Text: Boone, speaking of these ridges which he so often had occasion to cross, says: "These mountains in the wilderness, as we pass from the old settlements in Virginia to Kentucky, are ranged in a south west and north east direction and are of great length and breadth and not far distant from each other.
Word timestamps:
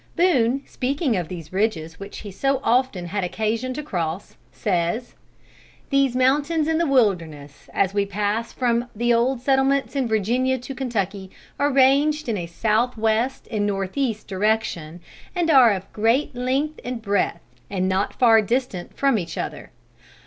Boone, 0.15 0.63
speaking 0.65 1.15
of 1.15 1.27
these 1.27 1.53
ridges 1.53 1.99
which 1.99 2.21
he 2.21 2.31
so 2.31 2.59
often 2.63 3.05
had 3.05 3.23
occasion 3.23 3.71
to 3.71 3.83
cross, 3.83 4.35
says: 4.51 5.13
"These 5.91 6.15
mountains 6.15 6.67
in 6.67 6.79
the 6.79 6.87
wilderness, 6.87 7.69
as 7.71 7.93
we 7.93 8.07
pass 8.07 8.51
from 8.51 8.85
the 8.95 9.13
old 9.13 9.41
settlements 9.41 9.95
in 9.95 10.07
Virginia 10.07 10.57
to 10.57 10.73
Kentucky, 10.73 11.29
are 11.59 11.71
ranged 11.71 12.27
in 12.27 12.35
a 12.35 12.47
south 12.47 12.97
west 12.97 13.47
and 13.51 13.67
north 13.67 13.95
east 13.95 14.27
direction 14.27 15.01
and 15.35 15.51
are 15.51 15.71
of 15.71 15.93
great 15.93 16.33
length 16.33 16.79
and 16.83 16.99
breadth 16.99 17.43
and 17.69 17.87
not 17.87 18.15
far 18.15 18.41
distant 18.41 18.97
from 18.97 19.19
each 19.19 19.37
other. 19.37 19.69